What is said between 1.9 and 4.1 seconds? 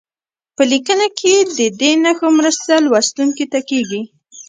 نښو مرسته لوستونکي ته کیږي.